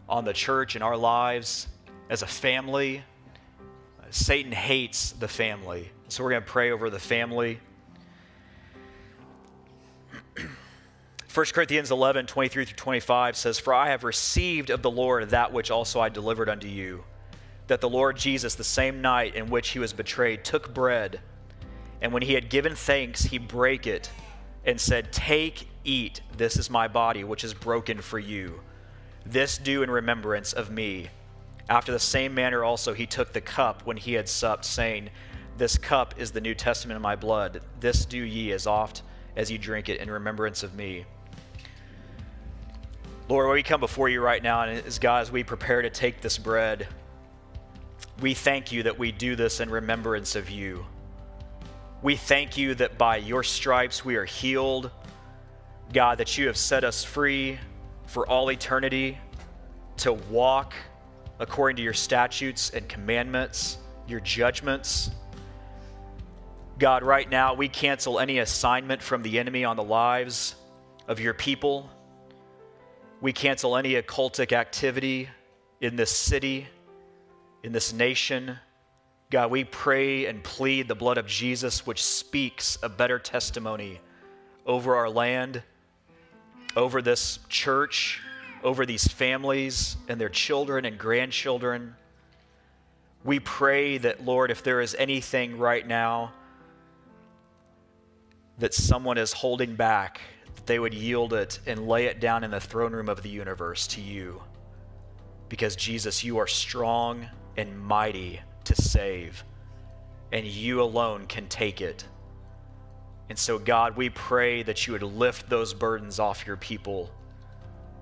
on 0.08 0.24
the 0.24 0.32
church 0.32 0.74
in 0.74 0.82
our 0.82 0.96
lives 0.96 1.68
as 2.10 2.22
a 2.22 2.26
family. 2.26 3.04
Satan 4.10 4.50
hates 4.50 5.12
the 5.12 5.28
family. 5.28 5.88
So 6.08 6.24
we're 6.24 6.30
going 6.30 6.42
to 6.42 6.48
pray 6.48 6.72
over 6.72 6.90
the 6.90 6.98
family. 6.98 7.60
1 11.32 11.46
Corinthians 11.54 11.92
11, 11.92 12.26
23 12.26 12.64
through 12.64 12.74
25 12.74 13.36
says, 13.36 13.60
For 13.60 13.72
I 13.72 13.90
have 13.90 14.02
received 14.02 14.70
of 14.70 14.82
the 14.82 14.90
Lord 14.90 15.30
that 15.30 15.52
which 15.52 15.70
also 15.70 16.00
I 16.00 16.08
delivered 16.08 16.48
unto 16.48 16.66
you, 16.66 17.04
that 17.68 17.80
the 17.80 17.88
Lord 17.88 18.16
Jesus, 18.16 18.56
the 18.56 18.64
same 18.64 19.00
night 19.00 19.36
in 19.36 19.48
which 19.48 19.68
he 19.68 19.78
was 19.78 19.92
betrayed, 19.92 20.42
took 20.42 20.74
bread, 20.74 21.20
and 22.02 22.12
when 22.12 22.22
he 22.22 22.34
had 22.34 22.50
given 22.50 22.74
thanks, 22.74 23.22
he 23.22 23.38
brake 23.38 23.86
it 23.86 24.10
and 24.64 24.80
said, 24.80 25.12
Take, 25.12 25.68
eat, 25.84 26.20
this 26.36 26.56
is 26.56 26.70
my 26.70 26.88
body, 26.88 27.24
which 27.24 27.44
is 27.44 27.54
broken 27.54 28.00
for 28.00 28.18
you. 28.18 28.60
This 29.24 29.58
do 29.58 29.82
in 29.82 29.90
remembrance 29.90 30.52
of 30.52 30.70
me. 30.70 31.08
After 31.68 31.92
the 31.92 31.98
same 31.98 32.34
manner 32.34 32.64
also 32.64 32.94
he 32.94 33.06
took 33.06 33.32
the 33.32 33.40
cup 33.40 33.86
when 33.86 33.96
he 33.96 34.14
had 34.14 34.28
supped, 34.28 34.64
saying, 34.64 35.10
This 35.56 35.78
cup 35.78 36.14
is 36.18 36.32
the 36.32 36.40
New 36.40 36.54
Testament 36.54 36.96
in 36.96 37.02
my 37.02 37.16
blood. 37.16 37.62
This 37.78 38.04
do 38.04 38.18
ye 38.18 38.52
as 38.52 38.66
oft 38.66 39.02
as 39.36 39.50
ye 39.50 39.58
drink 39.58 39.88
it 39.88 40.00
in 40.00 40.10
remembrance 40.10 40.62
of 40.62 40.74
me. 40.74 41.04
Lord, 43.28 43.48
we 43.52 43.62
come 43.62 43.78
before 43.78 44.08
you 44.08 44.20
right 44.20 44.42
now, 44.42 44.62
and 44.62 44.84
as 44.84 44.98
God, 44.98 45.22
as 45.22 45.30
we 45.30 45.44
prepare 45.44 45.82
to 45.82 45.90
take 45.90 46.20
this 46.20 46.36
bread, 46.36 46.88
we 48.20 48.34
thank 48.34 48.72
you 48.72 48.82
that 48.82 48.98
we 48.98 49.12
do 49.12 49.36
this 49.36 49.60
in 49.60 49.70
remembrance 49.70 50.34
of 50.34 50.50
you. 50.50 50.84
We 52.02 52.16
thank 52.16 52.56
you 52.56 52.74
that 52.76 52.98
by 52.98 53.18
your 53.18 53.42
stripes 53.42 54.04
we 54.04 54.16
are 54.16 54.24
healed. 54.24 54.90
God, 55.92 56.18
that 56.18 56.38
you 56.38 56.46
have 56.46 56.56
set 56.56 56.84
us 56.84 57.02
free 57.02 57.58
for 58.06 58.28
all 58.28 58.50
eternity 58.50 59.18
to 59.98 60.12
walk 60.12 60.74
according 61.40 61.76
to 61.76 61.82
your 61.82 61.94
statutes 61.94 62.70
and 62.70 62.88
commandments, 62.88 63.78
your 64.06 64.20
judgments. 64.20 65.10
God, 66.78 67.02
right 67.02 67.28
now 67.28 67.54
we 67.54 67.68
cancel 67.68 68.20
any 68.20 68.38
assignment 68.38 69.02
from 69.02 69.22
the 69.22 69.38
enemy 69.38 69.64
on 69.64 69.76
the 69.76 69.82
lives 69.82 70.54
of 71.08 71.18
your 71.18 71.34
people. 71.34 71.90
We 73.20 73.32
cancel 73.32 73.76
any 73.76 73.94
occultic 73.94 74.52
activity 74.52 75.28
in 75.80 75.96
this 75.96 76.10
city, 76.10 76.68
in 77.62 77.72
this 77.72 77.92
nation. 77.92 78.58
God, 79.30 79.50
we 79.50 79.64
pray 79.64 80.26
and 80.26 80.42
plead 80.42 80.88
the 80.88 80.94
blood 80.94 81.18
of 81.18 81.26
Jesus, 81.26 81.86
which 81.86 82.02
speaks 82.02 82.78
a 82.82 82.88
better 82.88 83.18
testimony 83.18 84.00
over 84.66 84.96
our 84.96 85.10
land, 85.10 85.62
over 86.76 87.02
this 87.02 87.38
church, 87.48 88.22
over 88.62 88.86
these 88.86 89.06
families 89.06 89.96
and 90.08 90.20
their 90.20 90.28
children 90.28 90.84
and 90.84 90.98
grandchildren. 90.98 91.94
We 93.24 93.40
pray 93.40 93.98
that, 93.98 94.24
Lord, 94.24 94.50
if 94.50 94.62
there 94.62 94.80
is 94.80 94.94
anything 94.94 95.58
right 95.58 95.86
now 95.86 96.32
that 98.58 98.74
someone 98.74 99.18
is 99.18 99.32
holding 99.32 99.74
back, 99.74 100.20
that 100.54 100.66
they 100.66 100.78
would 100.78 100.94
yield 100.94 101.32
it 101.32 101.58
and 101.66 101.88
lay 101.88 102.06
it 102.06 102.20
down 102.20 102.44
in 102.44 102.50
the 102.50 102.60
throne 102.60 102.92
room 102.92 103.08
of 103.08 103.22
the 103.22 103.28
universe 103.28 103.86
to 103.88 104.00
you. 104.00 104.42
Because, 105.48 105.76
Jesus, 105.76 106.22
you 106.22 106.38
are 106.38 106.46
strong 106.46 107.26
and 107.56 107.78
mighty 107.78 108.40
to 108.64 108.74
save, 108.74 109.42
and 110.32 110.46
you 110.46 110.80
alone 110.82 111.26
can 111.26 111.48
take 111.48 111.80
it. 111.80 112.04
And 113.30 113.38
so, 113.38 113.60
God, 113.60 113.96
we 113.96 114.10
pray 114.10 114.64
that 114.64 114.86
you 114.86 114.92
would 114.92 115.04
lift 115.04 115.48
those 115.48 115.72
burdens 115.72 116.18
off 116.18 116.48
your 116.48 116.56
people, 116.56 117.10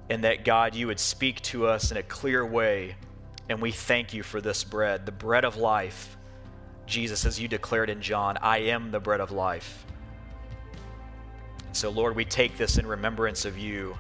and 0.08 0.24
that, 0.24 0.42
God, 0.42 0.74
you 0.74 0.86
would 0.86 0.98
speak 0.98 1.42
to 1.42 1.66
us 1.66 1.90
in 1.90 1.98
a 1.98 2.02
clear 2.02 2.44
way. 2.46 2.96
And 3.50 3.60
we 3.60 3.70
thank 3.70 4.14
you 4.14 4.22
for 4.22 4.40
this 4.40 4.64
bread, 4.64 5.04
the 5.04 5.12
bread 5.12 5.44
of 5.44 5.58
life. 5.58 6.16
Jesus, 6.86 7.26
as 7.26 7.38
you 7.38 7.46
declared 7.46 7.90
in 7.90 8.00
John, 8.00 8.38
I 8.40 8.58
am 8.58 8.90
the 8.90 9.00
bread 9.00 9.20
of 9.20 9.30
life. 9.30 9.84
And 11.66 11.76
so, 11.76 11.90
Lord, 11.90 12.16
we 12.16 12.24
take 12.24 12.56
this 12.56 12.78
in 12.78 12.86
remembrance 12.86 13.44
of 13.44 13.58
you, 13.58 13.98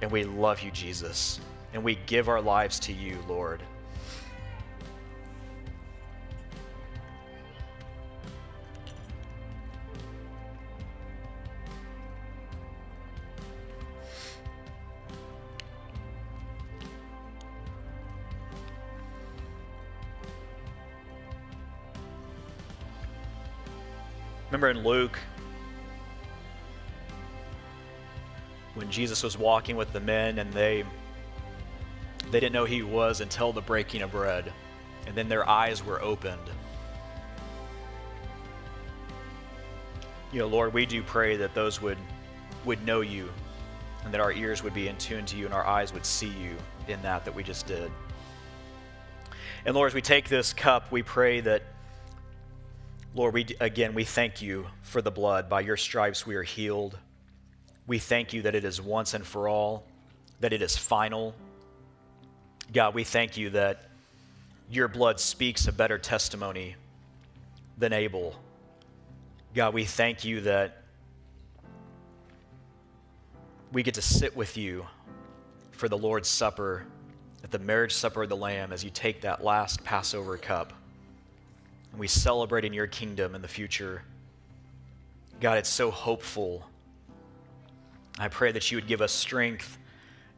and 0.00 0.12
we 0.12 0.22
love 0.22 0.62
you, 0.62 0.70
Jesus, 0.70 1.40
and 1.74 1.82
we 1.82 1.96
give 2.06 2.28
our 2.28 2.40
lives 2.40 2.78
to 2.80 2.92
you, 2.92 3.18
Lord. 3.28 3.62
Remember 24.60 24.80
in 24.80 24.84
Luke, 24.84 25.16
when 28.74 28.90
Jesus 28.90 29.22
was 29.22 29.38
walking 29.38 29.76
with 29.76 29.92
the 29.92 30.00
men 30.00 30.40
and 30.40 30.52
they 30.52 30.82
they 32.32 32.40
didn't 32.40 32.54
know 32.54 32.64
he 32.64 32.82
was 32.82 33.20
until 33.20 33.52
the 33.52 33.60
breaking 33.60 34.02
of 34.02 34.10
bread. 34.10 34.52
And 35.06 35.14
then 35.14 35.28
their 35.28 35.48
eyes 35.48 35.84
were 35.84 36.02
opened. 36.02 36.50
You 40.32 40.40
know, 40.40 40.48
Lord, 40.48 40.74
we 40.74 40.86
do 40.86 41.04
pray 41.04 41.36
that 41.36 41.54
those 41.54 41.80
would 41.80 41.98
would 42.64 42.84
know 42.84 43.00
you 43.00 43.30
and 44.02 44.12
that 44.12 44.20
our 44.20 44.32
ears 44.32 44.64
would 44.64 44.74
be 44.74 44.88
in 44.88 44.96
tune 44.96 45.24
to 45.26 45.36
you 45.36 45.44
and 45.44 45.54
our 45.54 45.64
eyes 45.64 45.92
would 45.92 46.04
see 46.04 46.30
you 46.30 46.56
in 46.88 47.00
that 47.02 47.24
that 47.24 47.32
we 47.32 47.44
just 47.44 47.68
did. 47.68 47.92
And 49.64 49.76
Lord, 49.76 49.86
as 49.86 49.94
we 49.94 50.02
take 50.02 50.28
this 50.28 50.52
cup, 50.52 50.90
we 50.90 51.04
pray 51.04 51.38
that 51.42 51.62
Lord, 53.18 53.34
we 53.34 53.46
again 53.58 53.94
we 53.94 54.04
thank 54.04 54.42
you 54.42 54.68
for 54.82 55.02
the 55.02 55.10
blood. 55.10 55.48
By 55.48 55.62
your 55.62 55.76
stripes 55.76 56.24
we 56.24 56.36
are 56.36 56.44
healed. 56.44 56.96
We 57.84 57.98
thank 57.98 58.32
you 58.32 58.42
that 58.42 58.54
it 58.54 58.64
is 58.64 58.80
once 58.80 59.12
and 59.12 59.26
for 59.26 59.48
all, 59.48 59.82
that 60.38 60.52
it 60.52 60.62
is 60.62 60.76
final. 60.76 61.34
God, 62.72 62.94
we 62.94 63.02
thank 63.02 63.36
you 63.36 63.50
that 63.50 63.88
your 64.70 64.86
blood 64.86 65.18
speaks 65.18 65.66
a 65.66 65.72
better 65.72 65.98
testimony 65.98 66.76
than 67.76 67.92
Abel. 67.92 68.36
God, 69.52 69.74
we 69.74 69.84
thank 69.84 70.24
you 70.24 70.42
that 70.42 70.84
we 73.72 73.82
get 73.82 73.94
to 73.94 74.02
sit 74.02 74.36
with 74.36 74.56
you 74.56 74.86
for 75.72 75.88
the 75.88 75.98
Lord's 75.98 76.28
Supper, 76.28 76.86
at 77.42 77.50
the 77.50 77.58
marriage 77.58 77.94
supper 77.94 78.22
of 78.22 78.28
the 78.28 78.36
Lamb, 78.36 78.72
as 78.72 78.84
you 78.84 78.90
take 78.90 79.22
that 79.22 79.42
last 79.42 79.82
Passover 79.82 80.36
cup. 80.36 80.72
And 81.98 82.00
we 82.00 82.06
celebrate 82.06 82.64
in 82.64 82.72
your 82.72 82.86
kingdom 82.86 83.34
in 83.34 83.42
the 83.42 83.48
future. 83.48 84.04
God, 85.40 85.58
it's 85.58 85.68
so 85.68 85.90
hopeful 85.90 86.64
I 88.20 88.28
pray 88.28 88.52
that 88.52 88.70
you 88.70 88.76
would 88.76 88.86
give 88.86 89.02
us 89.02 89.10
strength 89.10 89.78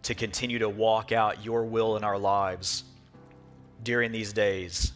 to 0.04 0.14
continue 0.14 0.58
to 0.60 0.70
walk 0.70 1.12
out 1.12 1.44
your 1.44 1.66
will 1.66 1.98
in 1.98 2.02
our 2.02 2.16
lives 2.16 2.84
during 3.82 4.10
these 4.10 4.32
days. 4.32 4.92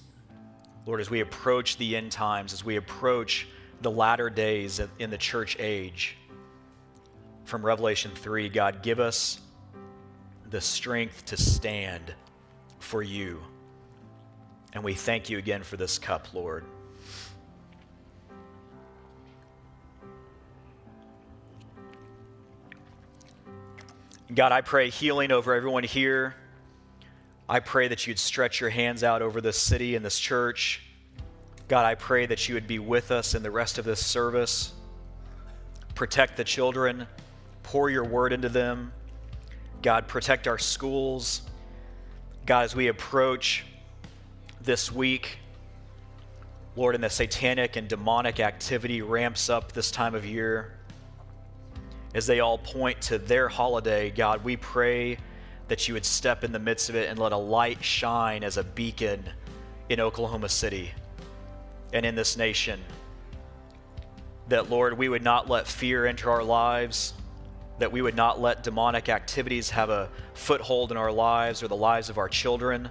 Lord, 0.86 1.02
as 1.02 1.10
we 1.10 1.20
approach 1.20 1.76
the 1.76 1.96
end 1.96 2.10
times, 2.10 2.54
as 2.54 2.64
we 2.64 2.76
approach 2.76 3.46
the 3.82 3.90
latter 3.90 4.30
days 4.30 4.80
in 4.98 5.10
the 5.10 5.18
church 5.18 5.58
age, 5.60 6.16
from 7.44 7.62
Revelation 7.62 8.10
3, 8.14 8.48
God, 8.48 8.82
give 8.82 9.00
us 9.00 9.38
the 10.48 10.62
strength 10.62 11.26
to 11.26 11.36
stand 11.36 12.14
for 12.78 13.02
you. 13.02 13.42
And 14.74 14.82
we 14.82 14.94
thank 14.94 15.30
you 15.30 15.38
again 15.38 15.62
for 15.62 15.76
this 15.76 15.98
cup, 15.98 16.34
Lord. 16.34 16.64
God, 24.34 24.50
I 24.50 24.62
pray 24.62 24.90
healing 24.90 25.30
over 25.30 25.54
everyone 25.54 25.84
here. 25.84 26.34
I 27.48 27.60
pray 27.60 27.86
that 27.88 28.06
you'd 28.06 28.18
stretch 28.18 28.60
your 28.60 28.70
hands 28.70 29.04
out 29.04 29.22
over 29.22 29.40
this 29.40 29.58
city 29.58 29.94
and 29.94 30.04
this 30.04 30.18
church. 30.18 30.82
God, 31.68 31.84
I 31.84 31.94
pray 31.94 32.26
that 32.26 32.48
you 32.48 32.54
would 32.54 32.66
be 32.66 32.80
with 32.80 33.12
us 33.12 33.34
in 33.34 33.44
the 33.44 33.50
rest 33.50 33.78
of 33.78 33.84
this 33.84 34.04
service. 34.04 34.72
Protect 35.94 36.36
the 36.36 36.42
children, 36.42 37.06
pour 37.62 37.90
your 37.90 38.04
word 38.04 38.32
into 38.32 38.48
them. 38.48 38.92
God, 39.82 40.08
protect 40.08 40.48
our 40.48 40.58
schools. 40.58 41.42
God, 42.44 42.64
as 42.64 42.74
we 42.74 42.88
approach 42.88 43.64
this 44.64 44.90
week, 44.90 45.38
Lord, 46.74 46.94
and 46.94 47.04
the 47.04 47.10
satanic 47.10 47.76
and 47.76 47.86
demonic 47.86 48.40
activity 48.40 49.02
ramps 49.02 49.48
up 49.48 49.72
this 49.72 49.90
time 49.90 50.14
of 50.14 50.24
year 50.24 50.74
as 52.14 52.26
they 52.26 52.40
all 52.40 52.58
point 52.58 53.00
to 53.02 53.18
their 53.18 53.48
holiday, 53.48 54.10
God, 54.10 54.44
we 54.44 54.56
pray 54.56 55.18
that 55.68 55.88
you 55.88 55.94
would 55.94 56.04
step 56.04 56.44
in 56.44 56.52
the 56.52 56.58
midst 56.58 56.88
of 56.88 56.94
it 56.94 57.10
and 57.10 57.18
let 57.18 57.32
a 57.32 57.36
light 57.36 57.82
shine 57.82 58.44
as 58.44 58.56
a 58.56 58.64
beacon 58.64 59.24
in 59.88 60.00
Oklahoma 60.00 60.48
City 60.48 60.92
and 61.92 62.06
in 62.06 62.14
this 62.14 62.36
nation. 62.36 62.80
That, 64.48 64.70
Lord, 64.70 64.96
we 64.96 65.08
would 65.08 65.22
not 65.22 65.48
let 65.48 65.66
fear 65.66 66.06
enter 66.06 66.30
our 66.30 66.44
lives, 66.44 67.14
that 67.78 67.90
we 67.90 68.00
would 68.00 68.14
not 68.14 68.40
let 68.40 68.62
demonic 68.62 69.08
activities 69.08 69.70
have 69.70 69.90
a 69.90 70.08
foothold 70.34 70.92
in 70.92 70.96
our 70.96 71.10
lives 71.10 71.62
or 71.62 71.68
the 71.68 71.76
lives 71.76 72.10
of 72.10 72.18
our 72.18 72.28
children. 72.28 72.88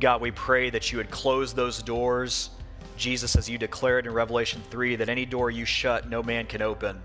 God, 0.00 0.20
we 0.20 0.30
pray 0.30 0.70
that 0.70 0.90
you 0.90 0.98
would 0.98 1.10
close 1.10 1.54
those 1.54 1.82
doors. 1.82 2.50
Jesus, 2.96 3.36
as 3.36 3.48
you 3.48 3.58
declared 3.58 4.06
in 4.06 4.12
Revelation 4.12 4.62
3, 4.70 4.96
that 4.96 5.08
any 5.08 5.24
door 5.24 5.50
you 5.50 5.64
shut, 5.64 6.08
no 6.08 6.22
man 6.22 6.46
can 6.46 6.62
open. 6.62 7.00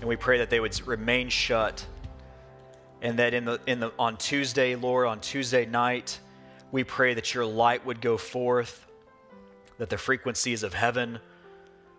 And 0.00 0.08
we 0.08 0.16
pray 0.16 0.38
that 0.38 0.50
they 0.50 0.60
would 0.60 0.86
remain 0.86 1.28
shut. 1.28 1.84
And 3.00 3.18
that 3.18 3.32
in 3.32 3.44
the, 3.44 3.60
in 3.66 3.80
the, 3.80 3.92
on 3.98 4.16
Tuesday, 4.16 4.74
Lord, 4.74 5.06
on 5.06 5.20
Tuesday 5.20 5.64
night, 5.66 6.18
we 6.72 6.84
pray 6.84 7.14
that 7.14 7.32
your 7.34 7.46
light 7.46 7.84
would 7.86 8.00
go 8.00 8.16
forth, 8.16 8.86
that 9.78 9.88
the 9.88 9.98
frequencies 9.98 10.62
of 10.62 10.74
heaven 10.74 11.18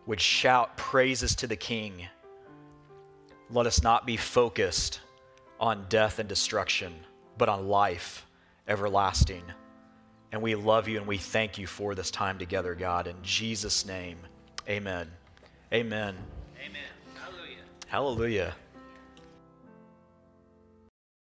would 0.06 0.22
shout 0.22 0.78
praises 0.78 1.36
to 1.36 1.48
the 1.48 1.56
King. 1.56 2.08
Let 3.50 3.66
us 3.66 3.82
not 3.82 4.06
be 4.06 4.18
focused 4.18 5.00
on 5.60 5.86
death 5.90 6.20
and 6.20 6.30
destruction, 6.30 6.94
but 7.38 7.50
on 7.50 7.68
life 7.68 8.26
everlasting. 8.68 9.44
And 10.32 10.42
we 10.42 10.56
love 10.56 10.88
you 10.88 10.98
and 10.98 11.08
we 11.08 11.18
thank 11.18 11.58
you 11.58 11.66
for 11.66 11.96
this 11.96 12.12
time 12.12 12.38
together, 12.38 12.76
God. 12.76 13.08
In 13.08 13.16
Jesus' 13.24 13.86
name, 13.86 14.18
amen. 14.68 15.10
Amen. 15.74 16.16
Amen. 16.60 16.84
Hallelujah 17.88 18.54